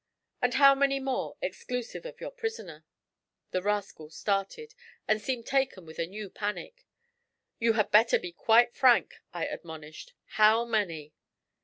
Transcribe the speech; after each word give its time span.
'And 0.41 0.55
how 0.55 0.73
many 0.73 0.99
more, 0.99 1.37
exclusive 1.43 2.07
of 2.07 2.19
your 2.19 2.31
prisoner?' 2.31 2.83
The 3.51 3.61
rascal 3.61 4.09
started, 4.09 4.73
and 5.07 5.21
seemed 5.21 5.45
taken 5.45 5.85
with 5.85 5.99
a 5.99 6.07
new 6.07 6.27
panic. 6.27 6.87
'You 7.59 7.73
had 7.73 7.91
better 7.91 8.17
be 8.17 8.31
quite 8.31 8.73
frank,' 8.73 9.21
I 9.31 9.45
admonished. 9.45 10.13
'How 10.37 10.65
many?' 10.65 11.13